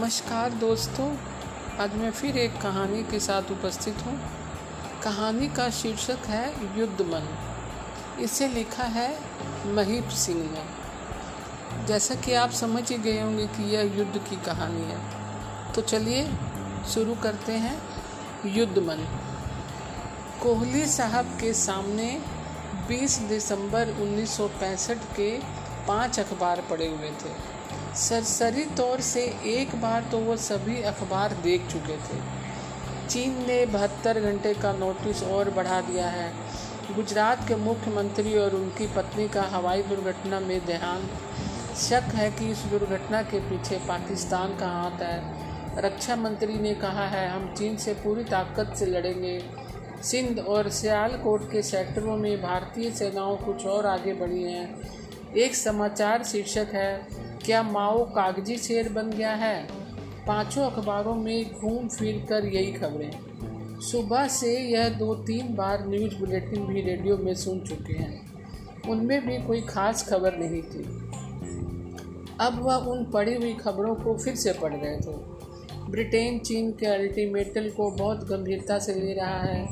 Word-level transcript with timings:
नमस्कार 0.00 0.50
दोस्तों। 0.50 1.16
आज 1.80 1.94
मैं 1.94 2.10
फिर 2.10 2.38
एक 2.38 2.60
कहानी 2.60 3.02
के 3.02 3.20
साथ 3.20 3.42
उपस्थित 3.42 3.96
हूँ। 4.06 4.20
कहानी 5.02 5.48
का 5.48 5.70
शीर्षक 5.70 6.18
है 6.26 6.78
युद्धमन। 6.78 7.38
इसे 8.20 8.48
लिखा 8.48 8.82
है 8.82 9.20
महीप 9.66 10.08
सिंह 10.08 10.50
ने। 10.52 10.64
जैसा 11.86 12.14
कि 12.14 12.32
आप 12.32 12.50
समझ 12.50 12.92
ही 12.92 12.98
गए 12.98 13.20
होंगे 13.20 13.46
कि 13.46 13.76
यह 13.76 13.80
युद्ध 13.80 14.18
की 14.30 14.36
कहानी 14.36 14.82
है। 14.82 14.98
तो 15.72 15.80
चलिए 15.80 16.32
शुरू 16.88 17.14
करते 17.14 17.52
हैं 17.52 17.82
युद्धमन। 18.46 19.08
कोहली 20.42 20.86
साहब 20.86 21.24
के 21.24 21.54
सामने 21.54 22.22
20 22.88 23.18
दिसंबर 23.18 23.88
1965 23.88 24.98
के 25.16 25.40
पाँच 25.88 26.20
अखबार 26.20 26.60
पड़े 26.60 26.88
हुए 26.88 27.10
थे। 27.10 27.59
सरसरी 27.96 28.64
तौर 28.76 29.00
से 29.00 29.22
एक 29.46 29.74
बार 29.80 30.08
तो 30.12 30.18
वो 30.18 30.36
सभी 30.36 30.80
अखबार 30.82 31.32
देख 31.42 31.66
चुके 31.66 31.96
थे। 31.98 32.18
चीन 33.08 33.44
ने 33.46 33.64
बहत्तर 33.66 34.20
घंटे 34.20 34.54
का 34.54 34.72
नोटिस 34.72 35.22
और 35.22 35.50
बढ़ा 35.50 35.80
दिया 35.80 36.08
है। 36.08 36.32
गुजरात 36.94 37.46
के 37.48 37.56
मुख्यमंत्री 37.56 38.38
और 38.38 38.54
उनकी 38.54 38.86
पत्नी 38.86 39.28
का 39.28 39.42
हवाई 39.42 39.82
दुर्घटना 39.82 40.40
में 40.40 40.66
देहांत। 40.66 41.10
शक 41.78 42.14
है 42.14 42.30
कि 42.30 42.50
इस 42.50 42.58
दुर्घटना 42.58 43.22
के 43.22 43.40
पीछे 43.40 43.76
पाकिस्तान 43.88 44.56
का 44.56 44.68
हाथ 44.68 45.02
है। 45.02 45.82
रक्षा 45.82 46.16
मंत्री 46.16 46.54
ने 46.54 46.74
कहा 46.74 47.06
है, 47.06 47.28
हम 47.28 47.54
चीन 47.54 47.76
से 47.76 47.94
पूरी 47.94 48.24
ताकत 48.24 48.74
से 48.76 48.86
लड़ेंगे। 48.86 49.38
सिंध 50.02 50.38
और 50.38 50.68
सियालकोट 50.70 51.50
के 51.52 51.62
सेक्टरों 51.62 52.16
में 52.16 52.42
भारतीय 52.42 52.90
सेनाओं 52.90 53.36
कुछ 53.36 53.66
और 53.66 53.86
आगे 53.86 54.12
बढ़ी 54.12 54.42
हैं। 54.42 55.32
एक 55.36 55.54
समाचार 55.54 56.24
शीर्षक 56.24 56.70
है 56.74 57.29
क्या 57.44 57.62
माओ 57.62 58.04
कागज़ी 58.04 58.56
शेर 58.56 58.92
बन 58.92 59.10
गया 59.10 59.32
है? 59.32 59.68
पाँचों 60.26 60.70
अखबारों 60.70 61.14
में 61.14 61.52
घूम 61.52 61.88
फिर 61.88 62.26
कर 62.28 62.44
यही 62.44 62.72
खबरें। 62.72 63.10
सुबह 63.80 64.28
से 64.28 64.58
यह 64.58 64.88
दो 64.88 65.14
तीन 65.14 65.54
बार 65.54 65.88
न्यूज़ 65.88 66.18
बुलेटिन 66.18 66.66
भी 66.66 66.80
रेडियो 66.80 67.16
में 67.16 67.34
सुन 67.34 67.60
चुके 67.60 67.92
हैं। 67.92 68.32
उनमें 68.88 69.26
भी 69.26 69.38
कोई 69.38 69.60
खास 69.60 70.08
खबर 70.08 70.36
नहीं 70.36 70.62
थी। 70.62 70.84
अब 72.40 72.60
वह 72.62 72.74
उन 72.74 73.04
पढ़ी 73.04 73.34
हुई 73.34 73.54
खबरों 73.54 73.94
को 73.94 74.16
फिर 74.16 74.34
से 74.34 74.52
पढ़ 74.52 74.74
रहे 74.74 74.96
थे। 74.96 75.40
ब्रिटेन, 75.90 76.38
चीन 76.38 76.72
के 76.72 76.86
अल्टीमेटल 76.86 77.70
को 77.70 77.90
बहुत 77.90 78.24
गंभीरता 78.24 78.78
से 78.78 78.94
ले 78.94 79.12
रहा 79.14 79.40
है। 79.40 79.68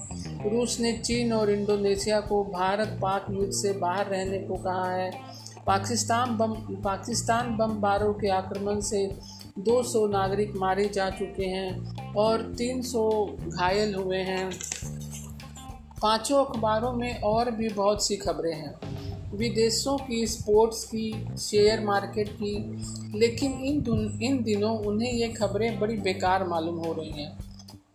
रूस 0.50 0.80
ने 0.80 0.92
चीन 0.92 1.32
और 1.32 1.50
इंडोनेशिया 1.50 2.20
को 2.20 2.44
भारत 2.44 2.88
पाक 2.88 3.26
युद्ध 3.30 3.52
से 3.52 3.72
बाहर 3.72 4.06
रहने 4.06 4.38
को 4.38 4.56
कहा 4.56 4.90
है। 4.92 5.38
पाकिस्तान 5.68 6.36
बम, 6.36 6.54
पाकिस्तान 6.74 7.56
बमबारों 7.56 8.14
के 8.14 8.28
आक्रमण 8.28 8.80
से 8.80 9.18
200 9.58 10.06
नागरिक 10.06 10.56
मारे 10.56 10.88
जा 10.88 11.10
चुके 11.10 11.44
हैं 11.44 11.96
और 12.14 12.42
300 12.58 13.36
घायल 13.48 13.94
हुए 13.94 14.16
हैं। 14.16 14.50
पाँचों 16.02 16.44
अखबारों 16.44 16.92
में 16.92 17.20
और 17.20 17.50
भी 17.50 17.68
बहुत 17.68 18.06
सी 18.06 18.16
खबरें 18.16 18.54
हैं। 18.54 18.74
विदेशों 19.36 19.98
की 19.98 20.26
स्पोर्ट्स 20.26 20.84
की, 20.84 21.36
शेयर 21.38 21.80
मार्केट 21.80 22.28
की, 22.28 22.82
लेकिन 23.18 23.52
इन 23.52 24.18
इन 24.22 24.42
दिनों 24.42 24.78
उन्हें 24.78 25.12
ये 25.12 25.28
खबरें 25.28 25.80
बड़ी 25.80 25.96
बेकार 25.96 26.48
मालूम 26.48 26.76
हो 26.76 26.92
रही 26.92 27.22
हैं। 27.22 27.38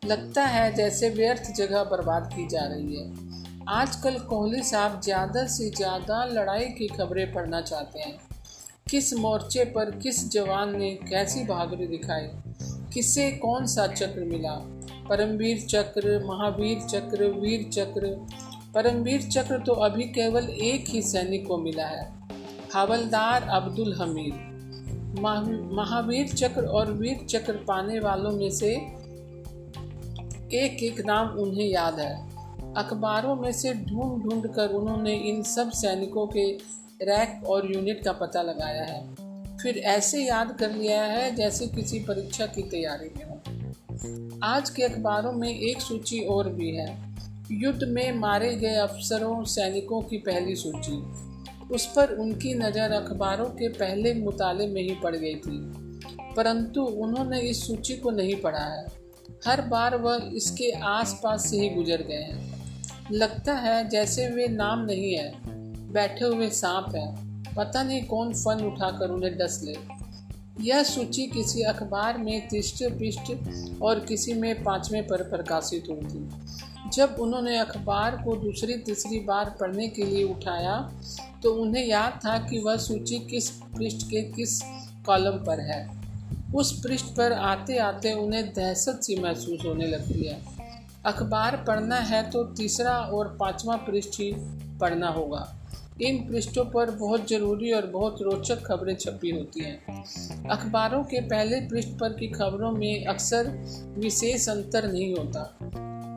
लगता 0.05 0.45
है 0.45 0.73
जैसे 0.73 1.09
व्यर्थ 1.09 1.51
जगह 1.55 1.83
बर्बाद 1.83 2.29
की 2.35 2.47
जा 2.47 2.61
रही 2.61 2.95
है। 2.95 3.32
आजकल 3.69 4.17
कोहली 4.19 4.61
साहब 4.63 4.99
ज़्यादा 5.01 5.45
से 5.47 5.69
ज़्यादा 5.71 6.23
लड़ाई 6.27 6.65
की 6.69 6.87
खबरें 6.89 7.31
पढ़ना 7.33 7.59
चाहते 7.61 7.99
हैं। 7.99 8.17
किस 8.89 9.13
मोर्चे 9.15 9.63
पर 9.65 9.91
किस 9.97 10.29
जवान 10.31 10.75
ने 10.77 10.89
कैसी 11.09 11.43
बहादुरी 11.45 11.87
दिखाई? 11.87 12.27
किसे 12.93 13.29
कौन 13.37 13.65
सा 13.65 13.85
चक्र 13.89 14.23
मिला? 14.23 14.55
परमवीर 15.09 15.61
चक्र, 15.61 16.19
महावीर 16.25 16.81
चक्र, 16.81 17.27
वीर 17.35 17.63
चक्र। 17.69 18.09
परमवीर 18.73 19.21
चक्र 19.23 19.57
तो 19.59 19.73
अभी 19.81 20.03
केवल 20.09 20.49
एक 20.49 20.89
ही 20.89 21.01
सैनिक 21.03 21.47
को 21.47 21.57
मिला 21.59 21.85
है, 21.85 22.03
हवलदार 22.75 23.47
अब्दुल 23.51 23.93
हमीद। 23.93 24.33
महावीर 25.19 26.27
चक्र 26.29 26.65
और 26.67 26.91
वीर 26.93 27.25
चक्र 27.29 27.53
पाने 27.67 27.99
वालों 27.99 28.31
में 28.31 28.49
से 28.51 28.73
एक 30.55 30.83
एक 30.83 31.01
नाम 31.05 31.37
उन्हें 31.39 31.67
याद 31.67 31.99
है। 31.99 32.32
अखबारों 32.77 33.35
में 33.35 33.51
से 33.51 33.73
ढूंढ 33.73 34.23
ढूंढ 34.23 34.47
कर 34.47 34.69
उन्होंने 34.69 35.13
इन 35.15 35.43
सब 35.43 35.71
सैनिकों 35.71 36.27
के 36.27 36.51
रैक 37.05 37.47
और 37.47 37.73
यूनिट 37.73 38.03
का 38.03 38.11
पता 38.11 38.41
लगाया 38.41 38.83
है। 38.83 39.15
फिर 39.57 39.77
ऐसे 39.77 40.25
याद 40.25 40.57
कर 40.59 40.71
लिया 40.71 41.03
है 41.03 41.35
जैसे 41.35 41.67
किसी 41.67 41.99
परीक्षा 41.99 42.45
की 42.45 42.61
तैयारी 42.61 43.11
में 43.17 43.25
हो। 43.25 44.39
आज 44.43 44.69
के 44.69 44.83
अखबारों 44.83 45.31
में 45.31 45.59
एक 45.59 45.81
सूची 45.81 46.19
और 46.19 46.49
भी 46.49 46.75
है। 46.75 47.15
युद्ध 47.51 47.83
में 47.83 48.11
मारे 48.11 48.55
गए 48.55 48.75
अफसरों, 48.75 49.43
सैनिकों 49.43 50.01
की 50.01 50.17
पहली 50.17 50.55
सूची। 50.55 51.03
उस 51.75 51.93
पर 51.95 52.13
उनकी 52.13 52.53
नज़र 52.53 52.91
अखबारों 52.91 53.45
के 53.45 53.67
पहले 53.67 54.13
मुताले 54.13 54.67
में 54.67 54.81
ही 54.81 54.95
पड़ 55.03 55.15
गई 55.15 55.35
थी। 55.35 55.73
परंतु 56.35 56.81
उन्होंने 56.81 57.41
इस 57.41 57.67
सूची 57.67 57.97
को 57.97 58.11
नहीं 58.11 58.35
पढ़ा 58.35 58.65
है। 58.65 58.85
हर 59.47 59.61
बार 59.61 59.97
वह 59.97 60.31
इसके 60.33 60.71
आसपास 60.71 61.49
से 61.49 61.59
ही 61.59 61.69
गुजर 61.69 62.01
गए 62.01 62.15
हैं। 62.15 62.52
लगता 63.11 63.53
है 63.53 63.87
जैसे 63.89 64.27
वे 64.29 64.47
नाम 64.47 64.79
नहीं 64.79 65.13
है, 65.13 65.31
बैठे 65.93 66.25
हुए 66.25 66.49
सांप 66.49 66.95
हैं। 66.95 67.53
पता 67.55 67.83
नहीं 67.83 68.03
कौन 68.03 68.33
फन 68.33 68.63
उठाकर 68.65 69.09
उन्हें 69.09 69.37
डस 69.37 69.59
ले। 69.63 69.75
यह 70.61 70.83
सूची 70.83 71.25
किसी 71.27 71.61
अखबार 71.61 72.17
में 72.17 72.47
तीसरे 72.47 72.89
पृष्ठ 72.89 73.81
और 73.81 73.99
किसी 73.99 74.33
में 74.33 74.63
पाँचवें 74.63 75.07
पर 75.07 75.23
प्रकाशित 75.23 75.87
हुई 75.89 76.05
थी 76.05 76.89
जब 76.93 77.15
उन्होंने 77.19 77.57
अखबार 77.57 78.15
को 78.15 78.35
दूसरी 78.35 78.77
तीसरी 78.77 79.19
बार 79.19 79.55
पढ़ने 79.59 79.87
के 79.87 80.03
लिए 80.03 80.23
उठाया 80.23 80.77
तो 81.43 81.53
उन्हें 81.53 81.85
याद 81.85 82.19
था 82.25 82.37
कि 82.39 82.59
वह 82.59 82.77
सूची 82.77 83.19
किस 83.19 83.49
पृष्ठ 83.77 84.07
के 84.07 84.21
किस 84.31 84.61
कॉलम 85.05 85.37
पर 85.45 85.59
है। 85.59 85.81
उस 86.55 86.71
पृष्ठ 86.83 87.05
पर 87.05 87.31
आते 87.31 87.77
आते 87.77 88.13
उन्हें 88.13 88.53
दहशत 88.53 88.99
सी 89.03 89.19
महसूस 89.21 89.65
होने 89.65 89.85
लगती 89.85 90.27
है। 90.27 90.52
अखबार 91.05 91.55
पढ़ना 91.67 91.95
है 92.01 92.21
तो 92.31 92.43
तीसरा 92.57 92.91
और 93.13 93.27
पांचवा 93.39 93.75
पृष्ठ 93.87 94.19
ही 94.19 94.31
पढ़ना 94.79 95.07
होगा। 95.07 95.47
इन 96.01 96.17
पृष्ठों 96.27 96.63
पर 96.65 96.91
बहुत 96.91 97.27
ज़रूरी 97.29 97.71
और 97.71 97.85
बहुत 97.87 98.21
रोचक 98.21 98.63
खबरें 98.65 98.95
छपी 98.95 99.31
होती 99.31 99.63
हैं। 99.63 100.47
अखबारों 100.49 101.03
के 101.03 101.21
पहले 101.21 101.59
पृष्ठ 101.67 101.89
पर 101.99 102.13
की 102.13 102.27
खबरों 102.27 102.71
में 102.71 103.05
अक्सर 103.05 103.49
विशेष 103.97 104.47
अंतर 104.49 104.91
नहीं 104.91 105.13
होता, 105.15 105.43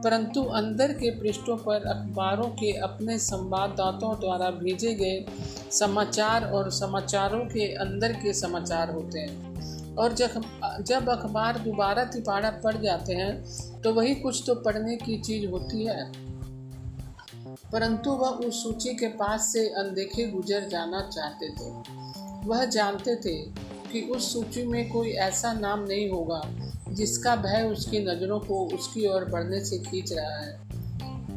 परंतु 0.04 0.42
अंदर 0.54 0.92
के 0.92 1.10
पृष्ठों 1.20 1.56
पर 1.56 1.86
अखबारों 1.88 2.48
के 2.52 2.72
अपने 2.80 3.18
संवाददाताओं 3.18 4.14
द्वारा 4.20 4.50
भेजे 4.52 4.94
गए 4.94 5.24
समाचार 5.72 6.44
और 6.44 6.70
समाचारों 6.72 7.44
के 7.46 7.72
अंदर 7.76 8.12
के 8.14 8.32
समाचार 8.34 8.90
होते 8.90 9.18
हैं। 9.18 9.94
और 9.96 10.12
जब 10.12 10.40
जब 10.82 11.08
अखबार 11.08 11.58
दोबारा 11.58 12.04
तिपाड़ा 12.04 12.50
पढ़ 12.64 12.76
जाते 12.76 13.14
हैं 13.14 13.75
तो 13.86 13.92
वही 13.92 14.14
कुछ 14.14 14.42
तो 14.46 14.54
पढ़ने 14.54 14.96
की 14.96 15.18
चीज़ 15.18 15.46
होती 15.46 15.84
है। 15.84 16.12
परंतु 17.72 18.10
वह 18.10 18.28
उस 18.28 18.62
सूची 18.62 18.94
के 18.94 19.08
पास 19.08 19.52
से 19.52 19.68
अनदेखे 19.68 20.26
गुजर 20.26 20.68
जाना 20.68 21.00
चाहते 21.00 21.48
थे। 21.48 21.70
वह 22.48 22.64
जानते 22.64 23.16
थे 23.16 23.42
कि 23.92 24.00
उस 24.00 24.32
सूची 24.32 24.66
में 24.66 24.92
कोई 24.92 25.10
ऐसा 25.10 25.52
नाम 25.52 25.80
नहीं 25.80 26.10
होगा, 26.10 26.42
जिसका 26.88 27.36
भय 27.36 27.62
उसकी 27.62 27.98
नज़रों 27.98 28.40
को 28.40 28.66
उसकी 28.66 29.06
ओर 29.06 29.24
बढ़ने 29.24 29.64
से 29.64 29.78
खींच 29.78 30.12
रहा 30.12 30.36
है। 30.36 30.60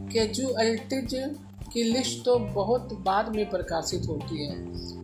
कैजुअल्टीज 0.09 1.35
की 1.73 1.83
लिस्ट 1.83 2.25
तो 2.25 2.39
बहुत 2.39 2.93
बाद 2.93 3.35
में 3.35 3.49
प्रकाशित 3.49 4.07
होती 4.07 4.45
है 4.45 4.55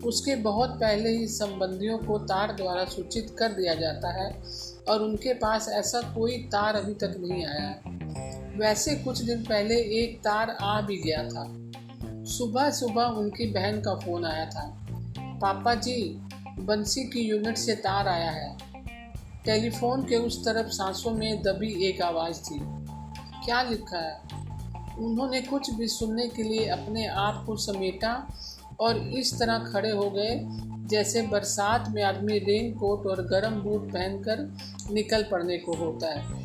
उसके 0.05 0.35
बहुत 0.35 0.69
पहले 0.69 1.09
ही 1.09 1.27
संबंधियों 1.27 1.97
को 1.97 2.17
तार 2.17 2.55
द्वारा 2.55 2.85
सूचित 2.85 3.35
कर 3.39 3.53
दिया 3.53 3.73
जाता 3.73 4.23
है 4.23 4.43
और 4.89 5.01
उनके 5.01 5.33
पास 5.33 5.69
ऐसा 5.69 6.01
कोई 6.01 6.37
तार 6.37 6.75
अभी 6.75 6.93
तक 6.93 7.15
नहीं 7.19 7.45
आया 7.45 7.61
है। 7.61 7.81
वैसे 8.57 8.95
कुछ 8.95 9.21
दिन 9.21 9.43
पहले 9.43 9.75
एक 9.75 10.19
तार 10.19 10.49
आ 10.49 10.81
भी 10.81 10.97
गया 10.97 11.23
था। 11.23 11.71
सुबह 12.23 12.71
सुबह 12.71 13.03
उनकी 13.03 13.45
बहन 13.51 13.81
का 13.81 13.95
फ़ोन 13.95 14.25
आया 14.25 14.45
था। 14.45 14.87
पापा 15.19 15.75
जी, 15.75 16.21
बंसी 16.59 17.03
की 17.03 17.19
यूनिट 17.19 17.57
से 17.57 17.75
तार 17.75 18.07
आया 18.07 18.31
है। 18.31 18.57
टेलीफोन 19.45 20.03
के 20.03 20.15
उस 20.15 20.45
तरफ़ 20.45 20.67
सांसों 20.67 21.11
में 21.11 21.43
दबी 21.43 21.85
एक 21.85 22.01
आवाज़ 22.01 22.35
थी। 22.35 22.59
क्या 23.45 23.61
लिखा 23.61 23.97
है? 23.97 24.45
उन्होंने 24.97 25.41
कुछ 25.41 25.73
भी 25.73 25.87
सुनने 25.87 26.27
के 26.27 26.43
लिए 26.43 26.67
अपने 26.67 27.07
आप 27.07 27.43
को 27.47 27.55
समेटा 27.55 28.27
और 28.79 28.97
इस 29.17 29.33
तरह 29.39 29.65
खड़े 29.65 29.91
हो 29.91 30.09
गए, 30.09 30.39
जैसे 30.89 31.21
बरसात 31.27 31.89
में 31.89 32.01
आदमी 32.03 32.37
रेन 32.39 32.73
कोट 32.73 33.05
और 33.07 33.21
गर्म 33.27 33.61
बूट 33.61 33.91
पहनकर 33.93 34.41
निकल 34.93 35.23
पड़ने 35.23 35.57
को 35.57 35.75
होता 35.75 36.13
है। 36.13 36.43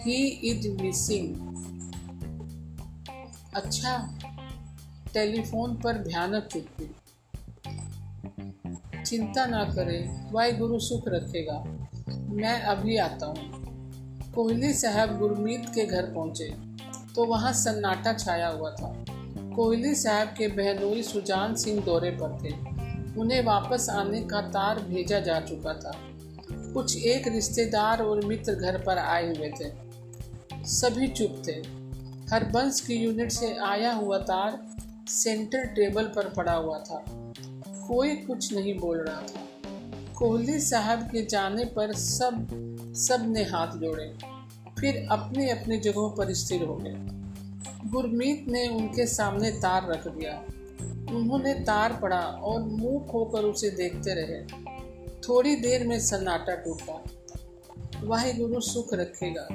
ही 0.00 0.16
इज़ 0.50 0.68
मिसिंग 0.82 1.34
अच्छा 3.54 3.96
टेलीफोन 5.14 5.74
पर 5.76 5.98
भयानक 5.98 6.48
चुप्पी 6.52 6.90
चिंता 8.96 9.44
ना 9.46 9.64
करें 9.74 10.32
वाई 10.32 10.52
गुरु 10.52 10.78
सुख 10.80 11.08
रखेगा। 11.08 11.62
मैं 12.34 12.60
अभी 12.64 12.96
आता 12.96 13.26
हूँ। 13.26 14.32
कोहली 14.34 14.72
साहब 14.72 15.18
गुरमीत 15.18 15.66
के 15.74 15.84
घर 15.86 16.12
पहुँचे 16.14 16.48
तो 17.14 17.24
वहाँ 17.24 17.52
सन्नाटा 17.54 18.12
छाया 18.14 18.48
हुआ 18.48 18.70
था। 18.70 18.92
कोहली 19.56 19.94
साहब 19.94 20.28
के 20.28 20.48
बहनोई 20.48 21.02
सुजान 21.02 21.54
सिंह 21.54 21.84
दौरे 21.84 22.10
पर 22.10 22.38
थे। 22.42 22.72
उन्हें 23.20 23.42
वापस 23.44 23.88
आने 23.90 24.22
का 24.22 24.40
तार 24.40 24.78
भेजा 24.78 25.20
जा 25.20 25.40
चुका 25.40 25.74
था। 25.74 25.98
कुछ 26.50 26.96
एक 26.96 27.28
रिश्तेदार 27.28 28.02
और 28.02 28.24
मित्र 28.24 28.54
घर 28.54 28.78
पर 28.78 28.98
आए 28.98 29.36
हुए 29.36 29.50
थे। 29.50 29.72
सभी 30.64 31.08
चुप 31.08 31.42
थे। 31.48 31.52
हरबंस 32.34 32.80
की 32.80 32.94
यूनिट 32.94 33.32
से 33.32 33.56
आया 33.56 33.92
हुआ 33.92 34.18
तार 34.18 34.74
सेंटर 35.08 35.64
टेबल 35.64 36.04
पर 36.04 36.28
पड़ा 36.28 36.52
हुआ 36.52 36.78
था। 36.78 37.04
कोई 37.88 38.16
कुछ 38.16 38.54
नहीं 38.54 38.78
बोल 38.78 38.98
रहा 38.98 39.22
था। 39.22 39.46
कोहली 40.18 40.60
साहब 40.60 41.02
के 41.02 41.26
जाने 41.26 41.64
पर 41.64 41.92
सब 41.92 42.46
सबने 42.96 43.42
हाथ 43.42 43.78
जोड़े। 43.78 44.14
फिर 44.80 45.08
अपने 45.10 45.50
अपने 45.50 45.76
जगहों 45.76 46.10
पर 46.10 46.32
स्थिर 46.32 46.62
हो 46.62 46.76
गए। 46.76 47.21
गुरमीत 47.92 48.46
ने 48.48 48.68
उनके 48.68 49.06
सामने 49.06 49.50
तार 49.50 49.90
रख 49.90 50.08
दिया। 50.08 50.44
उन्होंने 51.16 51.54
तार 51.54 51.98
पड़ा 52.02 52.20
और 52.20 52.62
मुँह 52.62 53.06
खोकर 53.06 53.42
उसे 53.42 53.70
देखते 53.70 54.14
रहे। 54.14 54.42
थोड़ी 55.28 55.56
देर 55.56 55.86
में 55.86 56.00
सन्नाटा 56.00 56.54
टूटा। 56.54 57.04
वाहे 58.04 58.32
गुरु 58.32 58.60
सुख 58.60 58.94
रखेगा। 58.94 59.48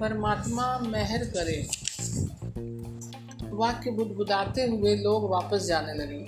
परमात्मा 0.00 0.78
मेहर 0.78 1.24
करे। 1.24 1.68
वाक्य 3.50 3.90
बुदबुदाते 3.90 4.66
हुए 4.66 4.96
लोग 4.96 5.30
वापस 5.30 5.64
जाने 5.66 5.94
लगे। 5.94 6.26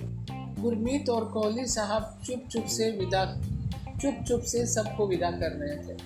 गुरमीत 0.61 1.09
और 1.09 1.25
कोहली 1.25 1.65
साहब 1.65 2.19
चुप 2.25 2.43
चुप 2.51 2.65
से 2.65 2.91
विदा 2.91 3.41
चुप 4.01 4.23
चुप 4.27 4.41
से 4.41 4.65
सबको 4.65 5.07
विदा 5.07 5.31
कर 5.31 5.51
रहे 5.51 5.77
थे। 5.77 5.97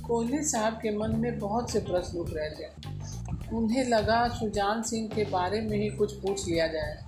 कोहली 0.00 0.44
साहब 0.44 0.72
के 0.72 0.96
मन 0.96 1.16
में 1.16 1.38
बहुत 1.38 1.70
से 1.70 1.78
प्रश्न 1.80 2.18
उठ 2.18 2.30
रहे 2.30 2.50
थे। 2.50 2.83
उन्हें 3.52 3.84
लगा 3.84 4.28
सुजान 4.28 4.82
सिंह 4.82 5.08
के 5.08 5.24
बारे 5.24 5.60
में 5.60 5.76
ही 5.78 5.88
कुछ 5.88 6.12
पूछ 6.12 6.48
लिया 6.48 6.66
जाए। 6.66 7.04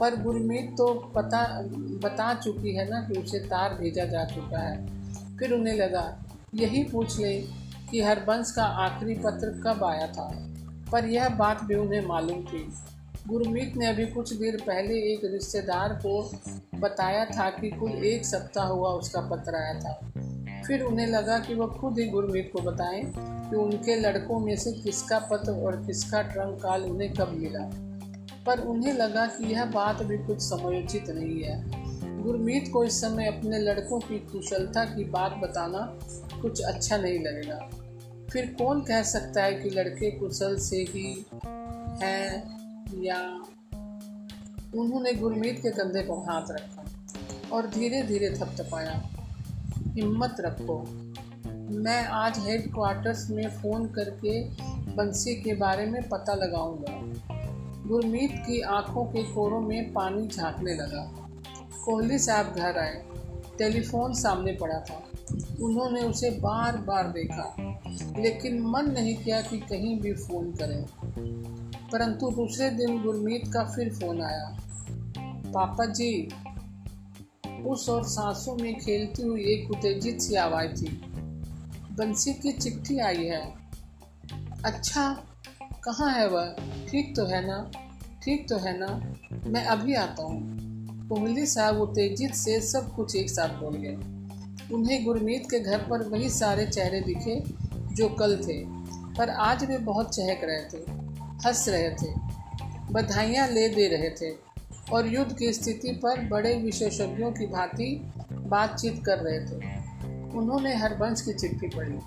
पर 0.00 0.22
गुरमीत 0.22 0.74
तो 0.78 0.94
पता, 0.94 1.62
बता 2.08 2.34
चुकी 2.34 2.76
है 2.76 2.90
ना 2.90 3.00
कि 3.00 3.20
उसे 3.20 3.38
तार 3.38 3.74
भेजा 3.74 4.04
जा 4.04 4.24
चुका 4.24 4.58
है। 4.58 4.86
फिर 5.38 5.52
उन्हें 5.52 5.74
लगा, 5.74 6.24
यही 6.54 6.84
पूछ 6.84 7.18
ले 7.18 7.44
कि 7.90 8.00
हरबंस 8.00 8.52
का 8.52 8.64
आखिरी 8.64 9.14
पत्र 9.14 9.62
कब 9.66 9.84
आया 9.84 10.06
था? 10.06 10.52
पर 10.92 11.04
यह 11.04 11.28
बात 11.28 11.64
भी 11.64 11.74
उन्हें 11.74 12.06
मालूम 12.06 12.44
थी। 12.44 12.72
गुरमीत 13.28 13.76
ने 13.76 13.86
अभी 13.86 14.06
कुछ 14.06 14.32
देर 14.32 14.56
पहले 14.66 14.94
एक 14.94 15.20
रिश्तेदार 15.24 15.88
को 16.06 16.30
बताया 16.80 17.24
था 17.24 17.50
कि 17.50 17.70
कुल 17.70 17.90
एक 17.90 18.26
सप्ताह 18.26 18.66
हुआ 18.66 18.88
उसका 18.88 19.20
पत्र 19.20 19.54
आया 19.54 19.80
था। 19.80 20.12
फिर 20.64 20.82
उन्हें 20.82 21.06
लगा 21.06 21.38
कि 21.38 21.54
वह 21.54 21.66
खुद 21.66 21.98
ही 21.98 22.08
गुरमीत 22.08 22.50
को 22.52 22.62
बताएँ 22.62 23.02
कि 23.50 23.56
उनके 23.56 24.00
लड़कों 24.00 24.38
में 24.38 24.56
से 24.56 24.72
किसका 24.72 25.18
पत्र 25.18 25.52
और 25.52 25.84
किसका 25.86 26.22
ट्रंक 26.22 26.62
काल 26.62 26.82
उन्हें 26.82 27.12
कब 27.12 27.28
मिला। 27.28 27.70
पर 28.46 28.60
उन्हें 28.60 28.92
लगा 28.92 29.26
कि 29.26 29.52
यह 29.52 29.64
बात 29.64 30.02
भी 30.02 30.18
कुछ 30.18 30.38
समयोचित 30.38 31.10
नहीं 31.10 31.42
है। 31.42 31.86
गुरमीत 32.22 32.70
को 32.72 32.84
इस 32.84 33.00
समय 33.00 33.26
अपने 33.26 33.58
लड़कों 33.58 34.00
की 34.00 34.18
कुशलता 34.18 34.84
की 34.84 35.04
बात 35.04 35.32
बताना 35.32 35.98
कुछ 36.42 36.62
अच्छा 36.62 36.96
नहीं 36.96 37.18
लगेगा। 37.18 37.70
फिर 38.32 38.54
कौन 38.58 38.80
कह 38.80 39.02
सकता 39.02 39.42
है 39.42 39.54
कि 39.54 39.70
लड़के 39.70 40.10
कुशल 40.10 40.56
से 40.56 40.76
ही 40.76 41.26
हैं 42.02 42.56
या 43.02 43.20
उन्होंने 44.80 45.12
गुरमीत 45.12 45.58
के 45.62 45.70
कंधे 45.70 46.02
पर 46.02 46.14
हाथ 46.14 46.50
रखा 46.50 46.84
और 47.56 47.66
धीरे 47.66 48.02
धीरे 48.02 48.30
थपथपाया। 48.30 49.15
हिम्मत 49.96 50.36
रखो। 50.40 50.84
मैं 51.78 52.06
आज 52.06 52.38
हेड 52.38 52.72
क्वार्टर्स 52.74 53.30
में 53.30 53.48
फ़ोन 53.48 53.86
करके 53.86 54.44
बंसी 54.94 55.34
के 55.34 55.54
बारे 55.54 55.86
में 55.86 56.08
पता 56.08 56.34
लगाऊँगा। 56.34 57.02
गुरमीत 57.88 58.32
की 58.32 58.60
आँखों 58.60 59.04
के 59.04 59.22
कोरों 59.22 59.60
में 59.60 59.92
पानी 59.92 60.28
झांकने 60.28 60.74
लगा। 60.74 61.30
कोहली 61.84 62.18
साहब 62.18 62.54
घर 62.54 62.78
आए। 62.78 63.02
टेलीफोन 63.58 64.14
सामने 64.14 64.52
पड़ा 64.52 64.80
था। 64.80 65.04
उन्होंने 65.62 66.00
उसे 66.00 66.30
बार 66.30 66.76
बार 66.76 67.08
देखा, 67.08 67.56
लेकिन 68.18 68.60
मन 68.60 68.90
नहीं 68.90 69.16
किया 69.16 69.40
कि 69.40 69.58
कहीं 69.58 70.00
भी 70.00 70.12
फ़ोन 70.12 70.50
करें। 70.50 70.86
परंतु 71.92 72.30
दूसरे 72.30 72.70
दिन 72.70 73.02
गुरमीत 73.02 73.52
का 73.52 73.64
फिर 73.64 73.94
फ़ोन 73.94 74.22
आया। 74.22 74.60
पापा 75.54 75.84
जी 75.84 76.28
उस 77.64 77.88
और 77.88 78.04
सांसों 78.04 78.56
में 78.56 78.74
खेलती 78.80 79.22
हुई 79.22 79.44
एक 79.44 79.70
उत्तेजित 79.70 80.20
सी 80.20 80.34
आवाज़ 80.34 80.82
थी। 80.82 80.88
बंसी 81.96 82.32
की 82.32 82.52
चिट्ठी 82.52 82.98
आई 82.98 83.24
है। 83.24 83.54
अच्छा 84.64 85.24
कहाँ 85.84 86.10
है 86.12 86.28
वह? 86.28 86.54
ठीक 86.90 87.16
तो 87.16 87.24
है 87.24 87.46
ना? 87.46 87.70
ठीक 88.22 88.48
तो 88.48 88.56
है 88.56 88.78
ना? 88.78 89.14
मैं 89.46 89.64
अभी 89.64 89.94
आता 89.94 90.22
हूँ। 90.22 90.40
कोहली 91.08 91.46
साहब 91.46 91.80
उत्तेजित 91.80 92.34
से 92.34 92.60
सब 92.60 92.94
कुछ 92.94 93.16
एक 93.16 93.30
साथ 93.30 93.48
बोल 93.48 93.76
गए। 93.76 93.94
उन्हें 94.74 95.04
गुरमीत 95.04 95.46
के 95.50 95.60
घर 95.60 95.78
पर 95.78 96.02
वही 96.02 96.30
सारे 96.30 96.66
चेहरे 96.66 97.00
दिखे 97.00 97.40
जो 97.94 98.08
कल 98.08 98.36
थे, 98.36 98.64
पर 99.14 99.30
आज 99.30 99.64
वे 99.64 99.78
बहुत 99.78 100.14
चहक 100.14 100.40
रहे 100.44 100.64
थे, 100.64 100.78
हंस 101.46 101.68
रहे 101.68 101.90
थे, 101.90 102.14
बधाइयाँ 102.92 103.48
ले 103.48 103.68
दे 103.68 103.88
रहे 103.88 104.10
थे। 104.10 104.45
और 104.92 105.06
युद्ध 105.06 105.32
की 105.36 105.52
स्थिति 105.52 105.92
पर 105.92 106.20
बड़े 106.28 106.54
विशेषज्ञों 106.54 107.30
की 107.32 107.46
भांति 107.46 108.12
बातचीत 108.32 109.02
कर 109.04 109.18
रहे 109.18 109.40
थे। 109.40 109.74
उन्होंने 110.38 110.74
हरबंश 110.74 111.20
की 111.20 111.32
चिट्ठी 111.32 111.68
पढ़ी। 111.68 111.98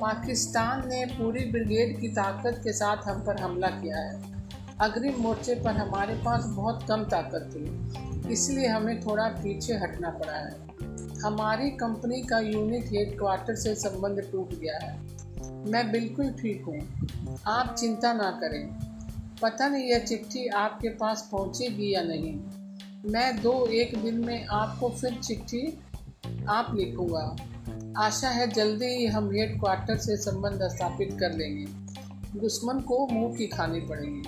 पाकिस्तान 0.00 0.88
ने 0.88 1.04
पूरी 1.06 1.44
ब्रिगेड 1.44 2.00
की 2.00 2.08
ताकत 2.08 2.60
के 2.64 2.72
साथ 2.72 2.96
हम 2.96 3.20
पर 3.20 3.40
हमला 3.40 3.68
किया 3.68 3.98
है। 3.98 4.32
अग्रिम 4.80 5.20
मोर्चे 5.20 5.54
पर 5.54 5.70
हमारे 5.70 6.14
पास 6.14 6.44
बहुत 6.46 6.86
कम 6.88 7.04
ताकत 7.04 7.50
थी, 7.52 8.32
इसलिए 8.32 8.66
हमें 8.66 9.00
थोड़ा 9.00 9.28
पीछे 9.28 9.74
हटना 9.74 10.10
पड़ा 10.10 10.36
है। 10.36 11.20
हमारी 11.20 11.70
कंपनी 11.70 12.20
का 12.22 12.38
यूनिट 12.38 12.84
हेड 12.84 13.18
क्वार्टर 13.18 13.54
से 13.54 13.74
संबंध 13.74 14.20
टूट 14.32 14.54
गया 14.54 14.78
है। 14.78 14.98
मैं 15.70 15.90
बिल्कुल 15.92 16.30
ठीक 16.30 16.64
हूँ। 16.64 16.80
आप 17.46 17.74
चिंता 17.74 18.12
ना 18.12 18.30
करें। 18.42 18.93
पता 19.44 19.68
नहीं 19.68 19.84
यह 19.84 19.98
चिट्ठी 19.98 20.46
आपके 20.46 20.88
पास 20.88 21.28
पहुँचेगी 21.32 21.94
या 21.94 22.02
नहीं। 22.02 22.34
मैं 23.12 23.42
दो 23.42 23.66
एक 23.66 24.02
दिन 24.02 24.14
में 24.14 24.46
आपको 24.46 24.88
फिर 24.88 25.14
चिट्ठी 25.14 25.78
आप 26.48 26.74
लिखूँगा। 26.74 27.36
आशा 27.98 28.28
है 28.28 28.50
जल्दी 28.50 28.86
ही 28.86 29.06
हम 29.06 29.30
हेड 29.32 29.60
क्वार्टर 29.60 29.96
से 29.96 30.16
संबंध 30.16 30.58
स्थापित 30.62 31.16
कर 31.20 31.32
लेंगे। 31.32 31.64
दुश्मन 32.40 32.80
को 32.80 33.06
मुँह 33.06 33.36
की 33.36 33.46
खानी 33.46 33.80
पड़ेगी। 33.80 34.22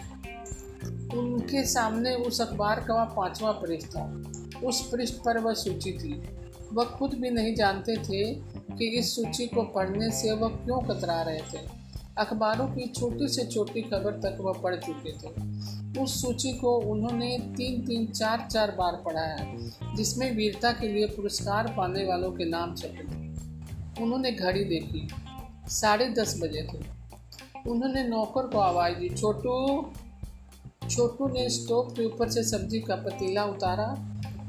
उनके 1.18 1.64
सामने 1.64 2.14
उस 2.14 2.40
अखबार 2.40 2.80
का 2.80 3.04
पांचवा 3.04 3.52
पृष्ठ 3.52 3.86
था। 3.86 4.22
उस 4.64 4.90
पृष्ठ 4.92 5.14
पर 5.14 5.38
वह 5.38 5.54
सूची 5.54 5.92
थी। 5.92 6.22
वह 6.72 6.84
खुद 6.84 7.14
भी 7.14 7.30
नहीं 7.30 7.54
जानते 7.54 7.96
थे 7.96 8.34
कि 8.76 8.88
इस 8.88 9.16
सूची 9.16 9.46
को 9.46 9.62
पढ़ने 9.62 10.10
से 10.10 10.32
वह 10.32 10.48
क्यों 10.48 10.82
कतरा 10.82 11.22
रहे 11.22 11.40
थे। 11.40 11.75
अखबारों 12.18 12.66
की 12.66 12.86
छोटी 12.86 13.28
से 13.28 13.44
छोटी 13.46 13.82
खबर 13.82 14.12
तक 14.12 14.38
वह 14.40 14.52
पढ़ 14.52 14.76
चुके 14.76 15.12
थे। 15.12 16.00
उस 16.00 16.20
सूची 16.22 16.52
को 16.52 16.76
उन्होंने 16.92 17.38
तीन 17.56 17.86
तीन, 17.86 18.06
चार 18.06 18.48
चार 18.52 18.70
बार 18.70 18.92
पढ़ा 19.04 19.20
है 19.20 19.96
जिसमें 19.96 20.30
वीरता 20.36 20.72
के 20.72 20.88
लिए 20.88 21.06
पुरस्कार 21.06 21.74
पाने 21.76 22.04
वालों 22.04 22.30
के 22.32 22.44
नाम 22.44 22.74
छपे 22.74 23.04
थे। 23.04 24.02
उन्होंने 24.02 24.32
घड़ी 24.32 24.64
देखी, 24.64 25.08
साढ़े 25.68 26.08
दस 26.08 26.40
बजे 26.42 26.62
थे। 26.62 26.78
उन्होंने 27.70 28.08
नौकर 28.08 28.46
को 28.46 28.58
आवाज़ 28.58 28.94
दी, 28.94 29.08
छोटू 29.08 29.92
छोटू 30.88 31.28
ने 31.28 31.48
स्टोव 31.50 31.88
के 31.90 32.04
ऊपर 32.04 32.28
से 32.30 32.42
सब्ज़ी 32.42 32.80
का 32.80 32.96
पतीला 32.96 33.44
उतारा 33.44 33.86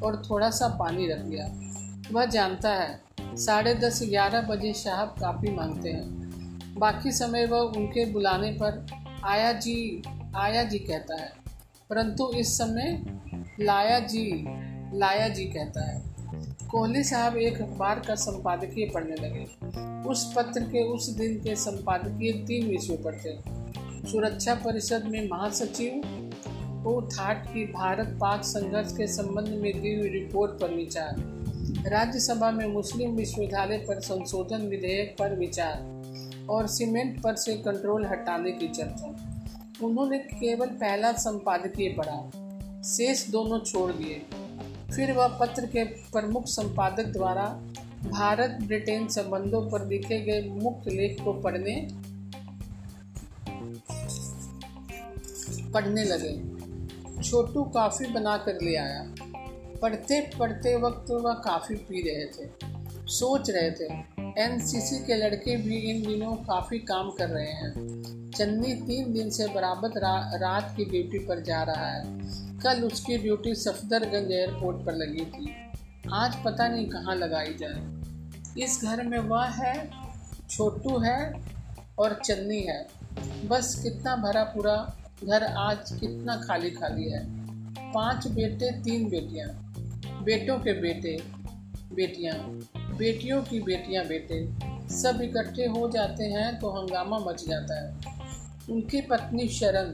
और 0.04 0.22
थोड़ा 0.30 0.50
सा 0.50 0.68
पानी 0.68 1.08
रख 1.08 1.26
लिया। 1.26 1.48
वह 2.12 2.26
जानता 2.26 2.70
है, 2.70 3.02
साढ़े 3.22 3.74
दस, 3.76 4.02
ग्यारह 4.04 4.42
बजे 4.42 4.74
साहब 4.74 5.16
काफ़ी 5.20 5.52
मांगते 5.52 5.90
हैं। 5.90 6.27
बाकी 6.78 7.12
समय 7.12 7.46
वह 7.46 7.60
उनके 7.60 8.06
बुलाने 8.06 8.52
पर 8.52 8.88
आया 9.24 9.52
जी 9.52 10.04
आया 10.36 10.64
जी 10.64 10.80
कहता 10.80 11.16
है। 11.16 11.32
परंतु 11.90 12.32
इस 12.36 12.58
समय 12.58 13.04
लाया 13.60 14.00
जी 14.00 14.46
लाया 14.98 15.28
जी 15.28 15.46
कहता 15.46 15.92
है। 15.92 16.02
कोहली 16.72 17.04
साहब 17.04 17.38
एक 17.38 17.62
अखबार 17.62 18.00
का 18.00 18.16
संपादकीय 18.16 18.90
पढ़ने 18.90 19.16
लगे। 19.16 19.44
उस 20.10 20.34
पत्र 20.36 20.62
के, 20.62 20.84
उस 20.84 21.10
दिन 21.10 21.36
के 21.36 21.56
संपादकीय 21.56 22.32
तीन 22.32 22.68
विषयों 22.68 22.98
पर 22.98 23.14
थे। 23.14 23.58
सुरक्षा 24.12 24.56
परिषद 24.56 25.04
में 25.06 25.30
महासचिव 25.30 26.02
को 26.84 27.02
थाट 27.02 27.48
की 27.54 27.66
भारत 27.66 28.08
पाक 28.08 28.44
संघर्ष 28.44 28.98
के 28.98 29.08
संबंध 29.08 29.48
में 29.48 29.82
दी 29.82 29.96
हुई 29.96 30.10
रिपोर्ट 30.10 30.52
पर 30.52 30.74
विचार। 30.74 31.38
राज्यसभा 31.88 32.52
में 32.52 32.68
मुस्लिम 32.68 33.12
विश्वविद्यालय 33.12 33.78
पर 33.78 34.00
संशोधन 34.00 34.58
विधेयक 34.58 35.16
पर 35.20 35.36
विचार। 35.36 35.97
और 36.50 36.68
सीमेंट 36.68 37.22
पर 37.22 37.36
से 37.36 37.54
कंट्रोल 37.58 38.06
हटाने 38.06 38.52
की 38.52 38.68
चर्चा 38.68 39.16
उन्होंने 39.84 40.18
केवल 40.20 40.68
पहला 40.68 41.12
संपादकीय 41.14 41.94
पढ़ा, 41.94 42.82
शेष 42.84 43.28
दोनों 43.30 43.60
छोड़ 43.60 43.92
दिए। 43.92 44.22
फिर 44.96 45.12
वह 45.14 45.28
पत्र 45.40 45.66
के 45.66 45.84
प्रमुख 45.84 46.46
संपादक 46.46 47.06
द्वारा 47.08 47.44
भारत 48.04 48.58
ब्रिटेन 48.62 49.08
संबंधों 49.08 49.62
पर 49.70 49.86
लिखे 49.86 50.20
गए 50.22 50.50
मुख्य 50.52 50.92
लेख 50.92 51.22
को 51.24 51.34
पढ़ने 51.34 51.76
पढ़ने 55.74 56.04
लगे। 56.04 56.34
छोटू 57.24 57.64
काफ़ी 57.72 58.06
बना 58.06 58.38
कर 58.38 58.62
ले 58.62 58.76
आया। 58.76 59.04
पढ़ते 59.82 60.20
पढ़ते 60.40 60.76
वक्त 60.76 61.12
वह 61.12 61.34
काफ़ी 61.44 61.76
पी 61.76 62.02
रहे 62.02 62.26
थे, 62.28 62.50
सोच 63.10 63.50
रहे 63.50 63.72
थे। 63.72 64.17
एनसीसी 64.38 65.00
के 65.06 65.16
लड़के 65.16 65.58
भी 65.58 65.78
इन 65.78 66.08
दिनों 66.08 66.36
काफ़ी 66.36 66.80
काम 66.80 67.10
कर 67.10 67.30
रहे 67.30 67.52
हैं। 67.52 67.72
चन्नी 68.32 68.74
तीन 68.74 69.14
दिन 69.14 69.30
से 69.30 69.48
बराबर 69.48 69.90
रा, 69.90 70.32
रात 70.36 70.74
की 70.78 70.86
ड्यूटी 70.86 71.20
पर 71.20 71.42
जा 71.42 71.64
रहा 71.64 71.88
है। 71.88 72.04
कल 72.60 72.84
उसकी 72.84 73.18
ड्यूटी 73.18 73.56
सफदरगंज 73.56 74.32
एयरपोर्ट 74.32 74.86
पर 74.86 74.94
लगी 74.94 75.26
थी। 75.26 75.56
आज 76.14 76.36
पता 76.46 76.68
नहीं 76.68 76.86
कहाँ 76.86 77.16
लगाई 77.16 77.54
जाए। 77.54 77.82
इस 78.64 78.80
घर 78.84 79.04
में 79.04 79.20
वह 79.20 79.46
है 79.46 79.90
छोटू 80.50 81.00
है 81.00 81.34
और 82.00 82.22
चन्नी 82.26 82.62
है। 82.62 82.88
बस 83.48 83.80
कितना 83.84 84.16
भरा 84.16 84.44
पूरा 84.44 84.98
घर 85.24 85.44
आज 85.44 85.92
कितना 86.00 86.36
खाली 86.36 86.72
खाली 86.72 87.10
है। 87.10 87.26
पाँच 87.94 88.28
बेटे 88.28 88.72
तीन 88.72 89.10
बेटियाँ। 89.10 89.50
बेटों 90.24 90.60
के 90.60 90.74
बेटे 90.74 91.24
बेटियाँ। 91.96 92.60
बेटियों 92.98 93.42
की 93.44 93.60
बेटियाँ 93.60 94.06
बेटे 94.06 94.46
सब 94.96 95.22
इकट्ठे 95.22 95.66
हो 95.66 95.90
जाते 95.90 96.24
हैं 96.24 96.60
तो 96.60 96.70
हंगामा 96.70 97.18
मच 97.20 97.44
जाता 97.48 97.80
है। 97.82 98.16
उनकी 98.70 99.02
पत्नी 99.02 99.48
शरण, 99.48 99.94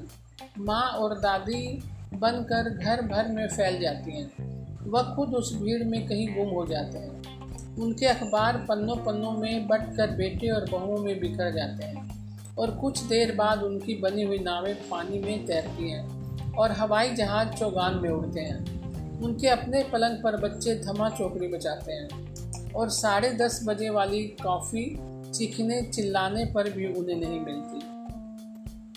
माँ 0.58 0.84
और 0.84 1.20
दादी 1.20 1.84
बनकर 2.14 2.70
घर 2.70 3.02
भर 3.02 3.28
में 3.28 3.48
फैल 3.48 3.80
जाती 3.82 4.12
हैं। 4.12 4.90
वह 4.90 5.16
खुद 5.16 5.36
उस 5.36 5.56
भीड़ 5.56 5.84
में 5.84 6.08
कहीं 6.08 6.28
गुम 6.36 6.50
हो 6.50 6.66
जाते 6.66 6.98
हैं। 6.98 7.78
उनके 7.78 8.06
अखबार 8.06 8.58
पन्नों 8.70 8.96
पन्नों 8.96 9.32
में 9.32 9.68
बट 9.68 9.96
कर 9.98 10.12
बेटे 10.12 10.50
और 10.50 10.70
बहुओं 10.70 10.98
में 10.98 11.20
बिखर 11.20 11.52
जाते 11.52 11.86
हैं 11.86 12.56
और 12.56 12.72
कुछ 12.72 13.00
देर 13.04 13.36
बाद 13.36 13.64
उनकी 13.64 13.96
बनी 13.96 14.24
हुई 14.24 14.40
नावें 14.40 14.76
पानी 14.90 15.20
में 15.20 15.46
तैरती 15.46 15.90
हैं 15.92 16.54
और 16.54 16.72
हवाई 16.72 17.16
जहाज़ 17.16 17.50
चौगान 17.50 17.96
में 17.96 18.10
उड़ते 18.10 18.40
हैं। 18.40 19.22
उनके 19.22 19.48
अपने 19.48 19.84
पलंग 19.84 20.24
पर 20.24 20.38
बच्चे 20.38 20.76
धमा 20.76 21.10
चौकड़ी 21.10 21.48
बचाते 21.48 21.92
हैं। 21.92 22.33
और 22.76 22.90
साढ़े 22.90 23.30
दस 23.30 23.62
बजे 23.64 23.90
वाली 23.90 24.24
कॉफ़ी 24.24 24.98
चीखने 25.32 25.82
चिल्लाने 25.82 26.46
पर 26.46 26.70
भी 26.70 26.88
उन्हें 26.88 27.18
नहीं 27.18 27.40
मिलती। 27.40 27.94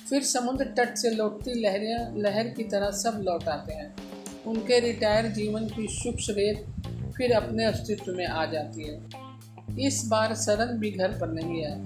फिर 0.08 0.22
समुद्र 0.22 0.64
तट 0.64 0.94
से 0.94 1.10
लौटती 1.10 1.60
लहरें, 1.60 2.22
लहर 2.22 2.48
की 2.48 2.64
तरह 2.64 2.90
सब 2.90 3.22
लौट 3.22 3.44
आते 3.44 3.74
हैं। 3.74 3.94
उनके 4.46 4.80
रिटायर 4.80 5.26
जीवन 5.26 5.66
की 5.66 5.88
शुक्ष 5.88 6.30
रेत 6.30 6.66
फिर 7.16 7.32
अपने 7.32 7.64
अस्तित्व 7.64 8.12
में 8.12 8.26
आ 8.26 8.46
जाती 8.46 8.88
है। 8.88 9.06
इस 9.86 10.06
बार 10.06 10.34
सरन 10.34 10.78
भी 10.78 10.90
घर 10.90 11.08
पर 11.08 11.28
नहीं 11.28 11.62
है। 11.62 11.76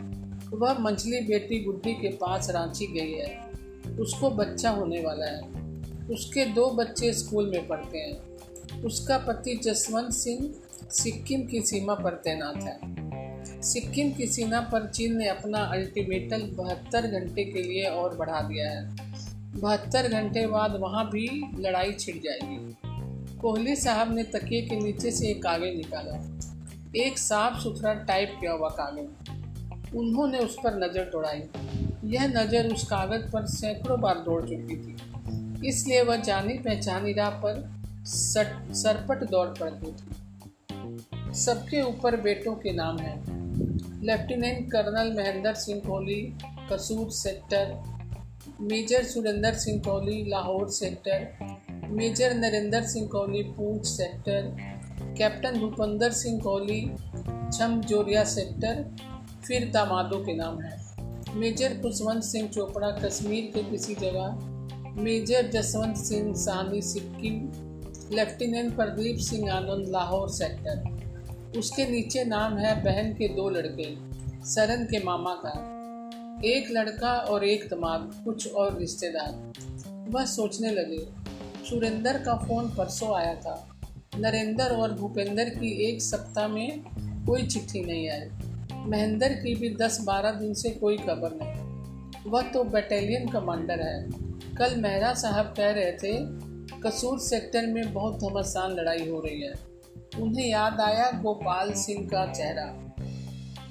वह 0.56 0.78
मंझली 0.78 1.20
बेटी 1.20 1.60
गुड्डी 1.60 1.92
के 1.92 2.08
पास 2.08 2.50
रांची 2.50 2.86
गई 2.86 3.12
है। 3.12 3.50
उसको 3.96 4.30
बच्चा 4.30 4.70
होने 4.70 5.02
वाला 5.02 5.26
है। 5.26 5.40
उसके 6.10 6.44
दो 6.44 6.70
बच्चे 6.70 7.12
स्कूल 7.12 7.50
में 7.50 7.66
पढ़ते 7.66 7.98
हैं। 7.98 8.30
उसका 8.82 9.18
पति 9.18 9.60
जसवंत 9.64 10.12
सिंह 10.12 10.54
सिक्किम 10.92 11.42
की 11.46 11.60
सीमा 11.60 11.94
पर 11.94 12.14
तैनात 12.14 12.56
है। 12.56 13.62
सिक्किम 13.62 14.10
की 14.12 14.26
सीमा 14.26 14.60
पर 14.60 14.88
चीन 14.88 15.16
ने 15.16 15.28
अपना 15.28 15.58
अल्टीमेटल 15.58 16.42
बहत्तर 16.42 17.06
घंटे 17.06 17.44
के 17.44 17.62
लिए 17.62 17.84
और 17.84 18.16
बढ़ा 18.16 18.40
दिया 18.40 18.70
है। 18.70 18.96
बहत्तर 19.60 20.08
घंटे 20.08 20.46
बाद 20.46 20.76
वहाँ 20.76 21.10
भी 21.10 21.26
लड़ाई 21.58 21.92
छिड़ 21.92 22.16
जाएगी। 22.16 23.36
कोहली 23.38 23.76
साहब 23.76 24.14
ने 24.14 24.22
तकिए 24.22 24.62
के 24.62 24.76
नीचे 24.76 25.10
से 25.10 25.28
एक 25.28 25.42
कागज़ 25.42 25.76
निकाला। 25.76 26.16
एक 26.96 27.18
साफ़ 27.18 27.62
सुथरा 27.62 27.94
टाइप 27.94 28.36
किया 28.40 28.52
हुआ 28.52 28.68
कागज़। 28.68 29.96
उन्होंने 29.96 30.38
उस 30.38 30.56
पर 30.64 30.84
नज़र 30.84 31.04
दौड़ाई। 31.04 31.42
यह 32.04 32.26
नज़र 32.28 32.72
उस 32.72 32.84
कागज़ 32.84 33.30
पर 33.30 33.46
सैकड़ों 33.46 34.00
बार 34.00 34.18
दौड़ 34.18 34.42
चुकी 34.42 34.76
थी। 34.76 35.68
इसलिए 35.68 36.02
वह 36.02 36.16
जानी 36.16 36.54
पहचानी 36.54 37.12
राह 37.12 37.30
पर 37.30 37.70
सट 38.06 38.72
सरपट 38.72 39.30
दौड़ 39.30 39.48
पड़ती 39.48 39.92
थी। 39.92 40.19
सबके 41.34 41.82
ऊपर 41.82 42.20
बेटों 42.20 42.54
के 42.54 42.72
नाम 42.72 42.98
हैं। 42.98 43.24
Lieutenant 44.04 44.72
colonel 44.72 45.16
Mahendra 45.16 45.54
Singh 45.54 45.80
Kohli, 45.80 46.34
Kasur 46.72 47.10
sector, 47.10 47.82
major 48.60 49.04
Surendra 49.04 49.54
Singh 49.54 49.80
Kohli, 49.80 50.30
Lahore 50.30 50.68
sector, 50.70 51.28
major 51.86 52.34
Narendra 52.34 52.82
Singh 52.82 53.06
Kohli, 53.06 53.42
Poonch 53.42 53.86
sector, 53.86 54.56
captain 55.18 55.58
Bhupendra 55.60 56.12
Singh 56.12 56.40
Kohli, 56.40 56.90
Chhamb 57.58 57.80
Jaurian 57.80 58.24
sector, 58.24 58.96
फिर 59.46 59.70
दामादों 59.70 60.24
के 60.24 60.34
नाम 60.34 60.60
हैं। 60.60 60.90
मेजर 61.34 61.68
खुशवंत 61.68 62.22
सिंह 62.22 62.48
चोपड़ा, 62.48 62.90
कश्मीर 62.90 63.50
के 63.54 63.62
किसी 63.62 63.94
जगह। 63.94 64.38
Major 65.02 65.48
Jaswant 65.48 65.96
Singh 65.96 66.34
Sani 66.34 66.82
Sikkim. 66.82 67.52
Lieutenant 68.16 68.76
Pradeep 68.76 69.18
Singh 69.18 69.52
Anand, 69.52 69.88
Lahore 69.88 70.28
sector. 70.28 71.00
उसके 71.58 71.84
नीचे 71.84 72.24
नाम 72.24 72.58
है 72.58 72.82
बहन 72.84 73.12
के 73.12 73.28
दो 73.28 73.48
लड़के, 73.50 73.94
सरन 74.44 74.84
के 74.84 75.04
मामा 75.04 75.34
का। 75.46 75.52
एक 76.44 76.68
लड़का 76.70 77.12
और 77.12 77.44
एक 77.44 77.68
दमाद 77.70 78.22
कुछ 78.24 78.52
और 78.52 78.78
रिश्तेदार। 78.78 79.52
वह 80.10 80.24
सोचने 80.24 80.70
लगे, 80.70 80.98
सुरेंद्र 81.70 82.12
का 82.12 82.34
फ़ोन 82.34 82.68
परसों 82.68 83.14
आया 83.16 83.34
था। 83.34 83.78
नरेंद्र 84.18 84.64
और 84.64 84.92
भूपेंद्र 84.92 85.44
की 85.44 85.88
एक 85.88 86.02
सप्ताह 86.02 86.48
में 86.48 86.80
कोई 87.26 87.46
चिट्ठी 87.46 87.80
नहीं 87.80 88.10
आई। 88.10 88.28
महेंद्र 88.72 89.28
की 89.28 89.54
भी 89.54 89.76
दस 89.76 90.00
बारह 90.00 90.30
दिन 90.30 90.54
से 90.54 90.70
कोई 90.70 90.96
खबर 90.96 91.38
नहीं। 91.42 92.30
वह 92.30 92.42
तो 92.42 92.64
बटालियन 92.64 93.28
कमांडर 93.28 93.80
है। 93.80 94.08
कल 94.56 94.76
मेहरा 94.76 95.14
साहब 95.14 95.54
कह 95.56 95.70
रहे 95.70 95.92
थे, 95.92 96.14
कसूर 96.80 97.18
सेक्टर 97.18 97.66
में 97.66 97.92
बहुत 97.92 98.24
घमासान 98.24 98.72
लड़ाई 98.72 99.08
हो 99.08 99.20
रही 99.20 99.40
है। 99.40 99.69
उन्हें 100.18 100.48
याद 100.48 100.80
आया 100.80 101.10
गोपाल 101.10 101.72
सिंह 101.72 102.06
का 102.06 102.32
चेहरा। 102.32 102.92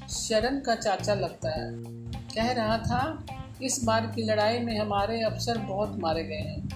शरण 0.07 0.59
का 0.59 0.75
चाचा 0.75 1.13
लगता 1.13 1.49
है। 1.49 1.71
कह 2.13 2.51
रहा 2.51 2.77
था, 2.77 3.25
इस 3.61 3.83
बार 3.83 4.07
की 4.07 4.23
लड़ाई 4.23 4.59
में 4.59 4.79
हमारे 4.79 5.21
अफसर 5.21 5.57
बहुत 5.57 5.99
मारे 5.99 6.23
गए 6.23 6.35
हैं। 6.35 6.69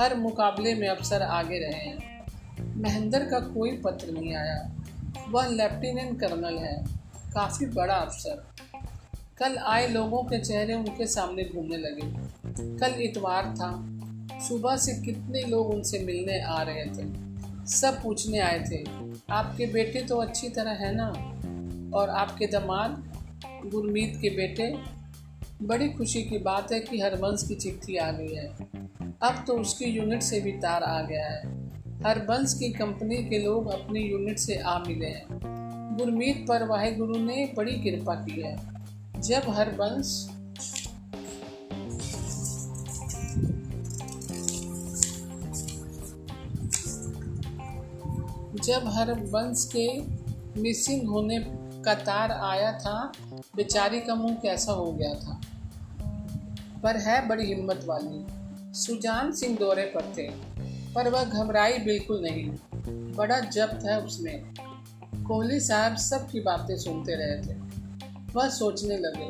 हर 0.00 0.14
मुकाबले 0.14 0.74
में 0.74 0.88
अफसर 0.88 1.22
आगे 1.22 1.58
रहे 1.58 1.80
हैं। 1.80 2.24
महेंद्र 2.82 3.18
का 3.18 3.40
कोई 3.40 3.70
पत्र 3.70 4.10
नहीं 4.10 4.34
आया। 4.34 4.70
वह 5.28 5.46
लेफ्टिनेंट 5.46 6.20
कर्नल 6.20 6.58
है। 6.58 6.84
काफ़ी 7.34 7.66
बड़ा 7.66 7.94
अफसर। 7.94 8.46
कल 9.38 9.56
आए 9.56 9.88
लोगों 9.88 10.22
के 10.22 10.38
चेहरे 10.38 10.74
उनके 10.74 11.06
सामने 11.06 11.44
घूमने 11.44 11.76
लगे। 11.76 12.32
कल 12.78 13.02
इतवार 13.02 13.44
था। 13.44 13.72
सुबह 14.40 14.76
से 14.76 14.94
कितने 14.94 15.42
लोग 15.42 15.70
उनसे 15.70 15.98
मिलने 15.98 16.40
आ 16.40 16.62
रहे 16.62 16.84
थे। 16.84 17.31
सब 17.66 18.02
पूछने 18.02 18.38
आए 18.38 18.64
थे, 18.70 18.84
आपके 19.30 19.66
बेटे 19.66 20.00
तो 20.00 20.16
अच्छी 20.16 20.48
तरह 20.48 20.70
है 20.70 20.94
ना? 20.94 21.08
और 21.98 22.10
आपके 22.10 22.46
दामाद, 22.46 23.16
गुरमीत 23.66 24.18
के 24.22 24.30
बेटे, 24.30 24.74
बड़ी 25.66 25.88
खुशी 25.88 26.22
की 26.22 26.38
बात 26.38 26.72
है 26.72 26.80
कि 26.80 27.00
हरबंश 27.00 27.44
की 27.48 27.54
चिट्ठी 27.54 27.96
आ 27.96 28.10
गई 28.10 28.34
है। 28.34 28.46
अब 29.22 29.44
तो 29.46 29.52
उसकी 29.52 29.84
यूनिट 29.84 30.22
से 30.22 30.40
भी 30.40 30.52
तार 30.52 30.82
आ 30.82 31.02
गया 31.02 31.28
है। 31.28 31.66
हरबंश 32.04 32.54
की 32.54 32.72
कंपनी 32.72 33.16
के 33.16 33.38
लोग 33.38 33.66
अपनी 33.66 34.00
यूनिट 34.00 34.38
से 34.38 34.56
आ 34.56 34.78
मिले 34.78 35.06
हैं। 35.06 35.24
गुरमीत 35.98 36.44
पर 36.48 36.66
वाहेगुरु 36.66 37.16
ने 37.16 37.52
बड़ी 37.56 37.72
कृपा 37.72 38.14
की 38.14 38.40
है। 38.40 38.56
जब 39.20 39.42
हरबंश 39.48 40.28
जब 48.64 48.82
हरबंश 48.86 49.70
के 49.76 50.00
मिसिंग 50.60 51.08
होने 51.08 51.38
का 51.84 51.94
तार 51.94 52.32
आया 52.32 52.78
था, 52.78 53.12
बेचारी 53.56 54.00
का 54.00 54.14
मुँह 54.14 54.34
कैसा 54.34 54.72
हो 54.72 54.92
गया 54.92 55.14
था। 55.14 55.40
पर 56.82 56.96
है 56.96 57.28
बड़ी 57.28 57.46
हिम्मत 57.46 57.84
वाली। 57.84 58.26
सुजान 58.74 59.32
सिंह 59.32 59.58
दौरे 59.58 59.82
पर 59.82 60.14
थे, 60.18 60.30
पर 60.92 61.08
वह 61.08 61.24
घबराई 61.24 61.78
बिल्कुल 61.78 62.22
नहीं। 62.22 62.50
बड़ा 63.12 63.40
जब्त 63.40 63.84
है 63.84 64.00
उसमें। 64.00 64.54
कोहली 65.24 65.60
साहब 65.60 65.96
सबकी 65.96 66.40
बातें 66.40 66.76
सुनते 66.76 67.12
रहे 67.14 67.42
थे। 67.42 67.58
वह 68.34 68.48
सोचने 68.48 68.96
लगे, 68.96 69.26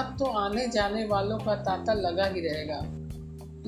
अब 0.00 0.16
तो 0.18 0.24
आने 0.24 0.68
जाने 0.68 1.06
वालों 1.06 1.38
का 1.38 1.54
तांता 1.54 1.92
लगा 1.92 2.24
ही 2.24 2.40
रहेगा। 2.40 2.80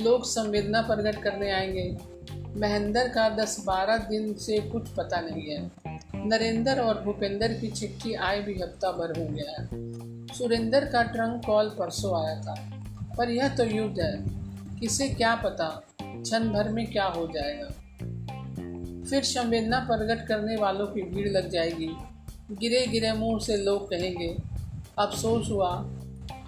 लोग 0.02 0.24
संवेदना 0.24 0.82
प्रकट 0.82 1.22
करने 1.22 1.50
आएँगे। 1.50 2.09
महेंद्र 2.56 3.08
का 3.08 3.28
दस 3.28 3.64
बारह 3.66 3.96
दिन 3.96 4.34
से 4.34 4.58
कुछ 4.58 4.88
पता 4.88 5.20
नहीं 5.20 5.50
है। 5.50 5.70
नरेंद्र 6.14 6.80
और 6.80 7.02
भूपेंद्र 7.02 7.48
की 7.48 7.68
चिट्ठी 7.68 8.14
आए 8.14 8.40
भी 8.40 8.54
हफ़्ता 8.54 8.92
भर 8.92 9.20
हो 9.20 9.26
गया 9.26 9.60
है। 9.60 9.68
सुरेंद्र 10.38 10.84
का 10.84 11.02
ट्रंक 11.02 11.44
कॉल 11.46 11.68
परसों 11.68 12.26
आया 12.26 12.40
था। 12.40 12.84
पर 13.18 13.30
यह 13.30 13.48
तो 13.48 13.64
युद्ध 13.64 14.00
है। 14.00 14.24
किसे 14.80 15.08
क्या 15.08 15.36
पता, 15.36 15.82
क्षण 16.02 16.48
भर 16.48 16.68
में 16.68 16.92
क्या 16.92 17.04
हो 17.04 17.26
जाएगा। 17.26 17.66
फिर 19.10 19.22
संवेदना 19.22 19.80
प्रकट 19.80 20.26
करने 20.26 20.56
वालों 20.56 20.86
की 20.86 21.02
भीड़ 21.02 21.28
लग 21.28 21.48
जाएगी। 21.48 21.90
गिरे 22.50 22.86
गिरे 22.86 23.12
मुँह 23.12 23.40
से 23.40 23.56
लोग 23.56 23.90
कहेंगे, 23.90 24.36
अफसोस 24.98 25.50
हुआ, 25.50 25.70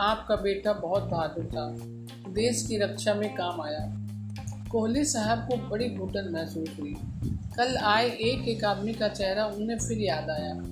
आपका 0.00 0.36
बेटा 0.36 0.72
बहुत 0.72 1.02
बहादुर 1.02 1.44
था। 1.44 1.72
देश 2.32 2.66
की 2.66 2.78
रक्षा 2.78 3.14
में 3.14 3.34
काम 3.34 3.60
आया। 3.60 4.01
कोहली 4.72 5.04
साहब 5.04 5.38
को 5.38 5.56
बड़ी 5.56 5.88
घुटन 5.88 6.30
महसूस 6.32 6.76
हुई। 6.80 6.94
कल 7.56 7.76
आए 7.76 8.10
एक 8.10 8.48
एक 8.48 8.64
आदमी 8.64 8.92
का 8.92 9.08
चेहरा 9.08 9.46
उन्हें 9.46 9.78
फिर 9.78 9.98
याद 9.98 10.30
आया। 10.30 10.62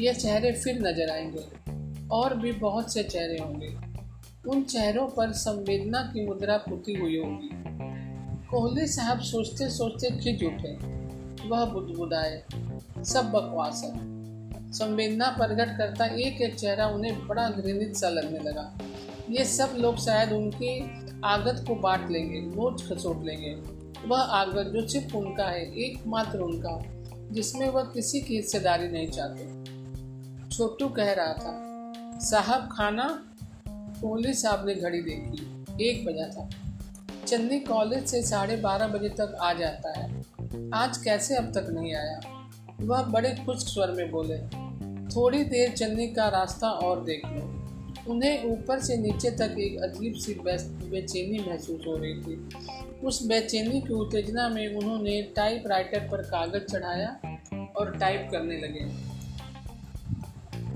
ये 0.00 0.14
चेहरे 0.14 0.52
फिर 0.52 0.78
नज़र 0.82 1.10
आएँगे। 1.10 1.64
और 2.08 2.36
भी 2.36 2.52
बहुत 2.52 2.92
से 2.92 3.02
चेहरे 3.02 3.38
होंगे। 3.38 3.76
उन 4.50 4.62
चेहरों 4.62 5.06
पर 5.06 5.32
संवेदना 5.32 6.02
की 6.02 6.26
मुद्रा 6.26 6.56
पुती 6.56 6.94
हुई 6.94 7.16
होगी। 7.18 7.50
कोहली 8.46 8.86
साहब 8.86 9.20
सोचते 9.20 9.70
सोचते 9.70 10.10
खिंच 10.10 10.44
उठे। 10.44 10.72
वह 11.48 11.64
बुदबुदाए, 11.64 12.42
सब 13.04 13.30
बकवास 13.30 13.82
है। 13.84 13.92
संवेदना 14.72 15.30
प्रकट 15.30 15.78
करता 15.78 16.06
एक 16.06 16.42
एक 16.42 16.54
चेहरा 16.54 16.86
उन्हें 16.86 17.26
बड़ा 17.26 17.50
घृणित 17.50 17.96
सा 17.96 18.08
लगने 18.08 18.38
लगा। 18.38 18.78
ये 19.30 19.44
सब 19.44 19.74
लोग 19.78 19.96
शायद 19.96 20.32
उनकी 20.32 21.03
आगत 21.24 21.64
को 21.68 21.74
बांट 21.74 22.10
लेंगे 22.10 22.40
नोच 22.40 22.82
खसोट 22.82 23.24
लेंगे। 23.24 23.54
वह 24.08 24.20
आगत 24.20 24.64
जो 24.64 24.88
सिर्फ़ 24.88 25.16
उनका 25.16 25.44
है, 25.44 25.74
एकमात्र 25.74 26.38
उनका, 26.38 26.82
जिसमें 27.32 27.68
वह 27.68 27.82
किसी 27.82 28.20
की 28.20 28.36
हिस्सेदारी 28.36 28.88
नहीं 28.88 29.08
चाहते। 29.08 29.64
छोटू 30.48 30.88
कह 30.88 31.12
रहा 31.12 31.32
था, 31.32 31.60
साहब, 32.18 32.68
खाना? 32.72 33.24
कोहली 33.68 34.34
साहब 34.34 34.66
ने 34.66 34.74
घड़ी 34.74 35.02
देखी, 35.02 35.64
एक 35.88 36.06
बजा 36.06 36.26
था। 36.26 36.48
चन्नी 37.26 37.60
कॉलेज 37.60 38.06
से 38.06 38.22
साढ़े 38.22 38.56
बारह 38.56 38.88
बजे 38.88 39.08
तक 39.08 39.36
आ 39.40 39.52
जाता 39.52 40.00
है। 40.00 40.24
आज 40.74 40.98
कैसे 40.98 41.36
अब 41.36 41.52
तक 41.52 41.66
नहीं 41.70 41.94
आया? 41.94 42.20
वह 42.80 43.02
बड़े 43.02 43.30
खुश 43.30 43.74
स्वर 43.74 43.90
में 43.90 44.10
बोले, 44.10 44.38
थोड़ी 45.16 45.44
देर 45.44 45.72
चन्नी 45.72 46.06
का 46.06 46.28
रास्ता 46.28 46.70
और 46.70 47.04
देख 47.04 47.22
लो। 47.26 47.53
उन्हें 48.08 48.44
ऊपर 48.44 48.80
से 48.80 48.96
नीचे 48.96 49.30
तक 49.30 49.56
एक 49.58 49.78
अजीब 49.78 50.14
सी 50.14 50.34
बेचैनी 50.90 51.50
महसूस 51.50 51.84
हो 51.86 51.96
रही 51.96 52.14
थी। 52.14 52.48
उस 53.04 53.26
बेचैनी 53.26 53.80
की 53.80 53.92
उत्तेजना 53.92 54.48
में 54.48 54.76
उन्होंने 54.76 55.22
टाइप 55.22 55.64
राइटर 55.66 56.00
पर 56.00 56.22
कागज़ 56.22 56.72
चढ़ाया 56.72 57.20
और 57.76 57.98
टाइप 57.98 58.28
करने 58.32 58.58
लगे। 58.58 59.14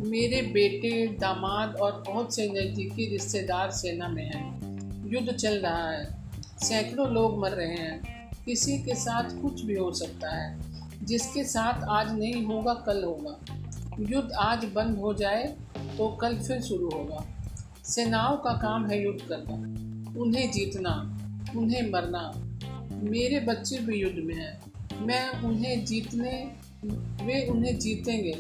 मेरे 0.08 0.42
बेटे, 0.42 1.06
दामाद 1.06 1.76
और 1.76 2.04
बहुत 2.06 2.34
से 2.34 2.46
नज़दीकी 2.48 3.08
रिश्तेदार 3.08 3.70
सेना 3.70 4.08
में 4.08 4.24
हैं। 4.24 4.58
युद्ध 5.12 5.32
चल 5.32 5.54
रहा 5.54 5.90
है। 5.90 6.08
सैकड़ों 6.40 7.08
लोग 7.08 7.38
मर 7.38 7.50
रहे 7.50 7.74
हैं। 7.74 8.30
किसी 8.46 8.78
के 8.78 8.94
साथ 8.94 9.42
कुछ 9.42 9.64
भी 9.64 9.74
हो 9.74 9.92
सकता 9.92 10.36
है। 10.36 10.60
जिसके 11.04 11.44
साथ 11.44 11.84
आज 11.88 12.18
नहीं 12.18 12.44
होगा, 12.44 12.74
कल 12.74 13.04
होगा। 13.04 13.38
युद्ध 14.00 14.32
आज 14.32 14.64
बंद 14.64 14.98
हो 14.98 15.14
जाए 15.14 15.56
तो 15.98 16.08
कल 16.08 16.38
फिर 16.38 16.60
शुरू 16.60 16.90
होगा। 16.90 17.24
सेनाओं 17.84 18.36
का 18.36 18.52
काम 18.52 18.86
है 18.86 19.04
युद्ध 19.04 19.20
करना। 19.20 19.52
उन्हें 20.20 20.50
जीतना, 20.50 21.18
उन्हें 21.56 21.90
मरना। 21.92 22.32
मेरे 23.02 23.40
बच्चे 23.40 23.78
भी 23.78 23.96
युद्ध 23.96 24.18
में 24.18 24.34
हैं। 24.34 24.72
मैं 25.06 25.30
उन्हें 25.30 25.84
जीतने, 25.84 26.52
वे 27.24 27.48
उन्हें 27.48 27.78
जीतेंगे, 27.78 28.32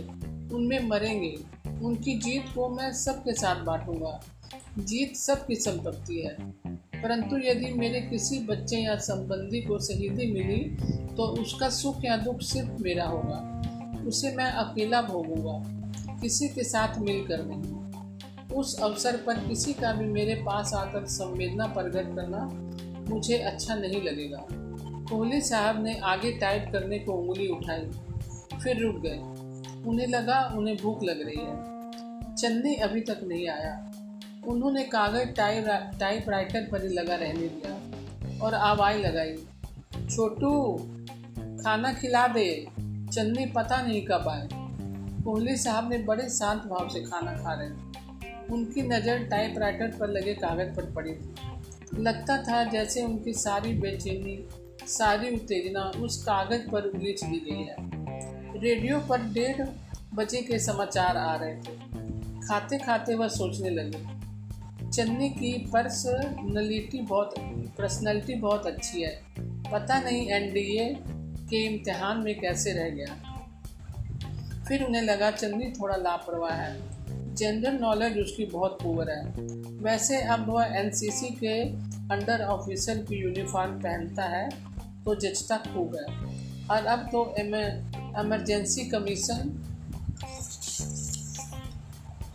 उनमें 0.54 0.88
मरेंगे। 0.88 1.38
उनकी 1.82 2.18
जीत 2.18 2.44
को 2.54 2.68
मैं 2.68 2.92
सबके 2.92 3.32
साथ 3.32 3.64
बांटूँगा। 3.64 4.20
जीत 4.78 5.16
सबकी 5.16 5.54
संपत्ति 5.54 6.20
है। 6.20 6.36
परंतु 7.02 7.36
यदि 7.36 7.72
मेरे 7.72 8.00
किसी 8.00 8.38
बच्चे 8.38 8.76
या 8.76 8.96
संबंधी 8.96 9.60
को 9.60 9.78
शहीदी 9.78 10.32
मिली 10.32 10.76
तो 11.16 11.22
उसका 11.22 11.68
सुख 11.68 12.04
या 12.04 12.16
दुख 12.16 12.40
सिर्फ़ 12.40 12.82
मेरा 12.82 13.04
होगा। 13.04 13.62
उसे 14.06 14.36
मैं 14.36 14.52
अकेला 14.52 15.02
भोगूँगा। 15.02 15.77
किसी 16.20 16.48
के 16.48 16.64
साथ 16.64 16.98
मिलकर 16.98 17.44
नहीं। 17.44 17.78
उस 18.56 18.80
अवसर 18.80 19.16
पर 19.16 19.34
किसी 19.48 19.72
का 19.72 19.92
भी 19.92 20.04
मेरे 20.04 20.34
पास 20.34 20.74
आकर 20.74 21.06
संवेदना 21.06 21.66
प्रकट 21.66 22.16
करना 22.16 22.50
मुझे 23.14 23.38
अच्छा 23.38 23.74
नहीं 23.74 24.02
लगेगा। 24.02 24.46
कोहली 25.10 25.40
साहब 25.40 25.84
ने 25.84 25.98
आगे 25.98 26.32
टाइप 26.32 26.68
करने 26.72 26.98
को 26.98 27.12
उंगली 27.12 27.48
उठाई, 27.48 27.90
फिर 28.62 28.76
रुक 28.78 28.96
गए। 28.96 29.18
उन्हें 29.86 30.06
लगा 30.06 30.54
उन्हें 30.56 30.76
भूख 30.76 31.02
लग 31.02 31.22
रही 31.22 31.40
है। 31.40 31.78
चन्नी 32.36 32.74
अभी 32.74 33.00
तक 33.00 33.20
नहीं 33.22 33.48
आया। 33.48 33.92
उन्होंने 34.46 34.84
कागज़ 34.84 35.28
टाइप 35.28 35.90
टाइप 36.00 36.28
राइटर 36.28 36.68
पर 36.72 36.82
ही 36.82 36.88
लगा 36.88 37.14
रहने 37.14 37.48
दिया 37.48 37.74
और 38.46 38.54
आवाज़ 38.54 38.96
लगाई, 38.96 39.36
छोटू, 40.06 40.74
खाना 41.64 41.92
खिला 41.92 42.26
दे। 42.28 42.66
चन्नी 43.12 43.46
पता 43.46 43.82
नहीं 43.82 44.06
कब 44.06 44.28
आए। 44.28 44.57
कोहली 45.28 45.56
साहब 45.56 45.90
ने 45.90 45.98
बड़े 45.98 46.28
शांत 46.28 46.62
भाव 46.62 46.88
से 46.88 47.00
खाना 47.00 47.32
खा 47.32 47.52
रहे 47.54 47.70
थे। 47.70 48.52
उनकी 48.52 48.82
नज़र 48.82 49.18
टाइपराइटर 49.18 49.96
पर 49.98 50.08
लगे 50.08 50.34
कागज़ 50.34 50.76
पर 50.76 50.92
पड़ी 50.92 51.12
थी। 51.12 51.34
लगता 51.98 52.42
था 52.42 52.64
जैसे 52.64 53.02
उनकी 53.02 53.32
सारी 53.32 53.72
बेचैनी, 53.72 54.48
सारी 54.86 55.34
उत्तेजना 55.34 55.80
उस 55.80 56.24
कागज़ 56.24 56.70
पर 56.70 56.82
उलीच 56.82 57.24
दी 57.24 57.40
गई 57.50 57.62
है। 57.62 57.76
रेडियो 58.60 59.00
पर 59.00 59.20
डेढ़ 59.20 59.66
बजे 60.14 60.42
के 60.42 60.58
समाचार 60.58 61.16
आ 61.16 61.36
रहे 61.36 61.54
थे। 61.54 61.76
खाते 62.40 62.78
खाते 62.78 63.14
वह 63.14 63.28
सोचने 63.28 63.70
लगे। 63.70 64.00
चन्नी 64.90 65.30
की 65.30 65.52
पर्सनलिटी 65.52 67.00
बहुत, 67.00 67.34
पर्सनैलिटी 67.78 68.34
बहुत 68.34 68.66
अच्छी 68.66 69.02
है। 69.02 69.22
पता 69.72 70.00
नहीं 70.00 70.28
एनडीए 70.30 70.94
के 71.50 71.64
इम्तिहान 71.64 72.18
में 72.18 72.40
कैसे 72.40 72.72
रह 72.72 72.88
गया। 72.88 73.34
फिर 74.68 74.82
उन्हें 74.84 75.02
लगा 75.02 75.30
चंदी 75.30 75.70
थोड़ा 75.72 75.96
लापरवाह 75.96 76.52
है। 76.52 77.34
जनरल 77.34 77.76
नॉलेज 77.76 78.18
उसकी 78.18 78.44
बहुत 78.46 78.78
पुअर 78.82 79.10
है। 79.10 79.22
वैसे 79.82 80.20
अब 80.26 80.48
वह 80.50 80.76
एनसीसी 80.76 81.28
के 81.34 81.58
अंडर 82.14 82.42
ऑफिसर 82.46 82.98
की 83.04 83.20
यूनिफॉर्म 83.22 83.78
पहनता 83.80 84.24
है 84.26 84.48
तो 85.04 85.14
जचता 85.16 85.56
खूब 85.64 85.96
है। 85.96 86.06
और 86.68 86.86
अब 86.86 87.08
तो 87.12 87.24
एमरजेंसी 87.38 88.84
कमीशन 88.84 89.54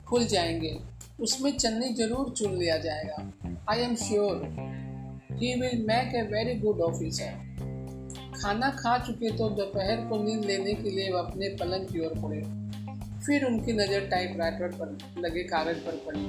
खुल 0.07 0.25
जाएँगे। 0.25 0.77
उसमें 1.21 1.51
चन्नी 1.53 1.93
ज़रूर 1.95 2.29
चुन 2.29 2.57
लिया 2.57 2.77
जाएगा। 2.77 3.31
I 3.69 3.79
am 3.79 3.95
sure 3.95 4.45
he 5.33 5.53
will 5.61 5.85
make 5.87 6.15
a 6.15 6.21
very 6.31 6.55
good 6.59 6.81
officer 6.81 7.52
खाना 8.43 8.69
खा 8.69 8.97
चुके 8.97 9.29
तो 9.31 9.47
दोपहर 9.49 10.05
को 10.07 10.17
नींद 10.23 10.45
लेने 10.45 10.73
के 10.73 10.89
लिए 10.89 11.11
वह 11.11 11.19
अपने 11.19 11.47
पलंग 11.59 11.85
की 11.87 11.99
ओर 12.05 12.13
मुड़े 12.13 12.41
फिर 13.25 13.45
उनकी 13.45 13.73
नज़र 13.73 14.07
टाइपराइटर 14.07 14.71
पर 14.71 14.97
लगे 15.17 15.43
कागज़ 15.43 15.77
पर 15.77 16.01
पड़ी। 16.07 16.21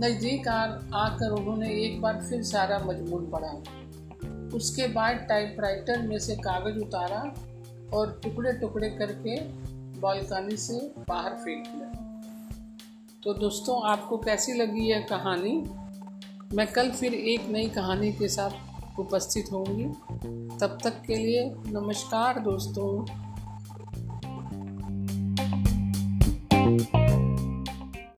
नज़दीक 0.00 0.48
आकर 0.48 1.32
उन्होंने 1.32 1.72
एक 1.74 2.00
बार 2.00 2.20
फिर 2.30 2.42
सारा 2.42 2.78
मजमून 2.78 3.26
पढ़ा। 3.30 3.52
उसके 4.56 4.86
बाद 4.88 5.16
टाइपराइटर 5.28 6.02
में 6.02 6.18
से 6.18 6.36
कागज़ 6.36 6.78
उतारा 6.78 7.20
और 7.94 8.20
टुकड़े 8.22 8.52
टुकड़े 8.52 8.90
करके 8.90 9.36
बालकनी 10.00 10.56
से 10.56 10.78
बाहर 11.08 11.34
फेंक 11.34 11.66
दिया। 11.66 11.88
तो 13.24 13.34
दोस्तों, 13.34 13.80
आपको 13.90 14.16
कैसी 14.18 14.52
लगी 14.52 14.88
यह 14.90 15.06
कहानी? 15.10 15.56
मैं 16.54 16.66
कल 16.66 16.90
फिर 16.90 17.14
एक 17.14 17.48
नई 17.50 17.68
कहानी 17.68 18.12
के 18.12 18.28
साथ 18.28 18.64
उपस्थित 18.98 19.52
होंगी। 19.52 19.84
तब 20.58 20.78
तक 20.84 21.02
के 21.06 21.14
लिए 21.14 21.54
नमस्कार 21.66 22.38
दोस्तों। 22.40 23.25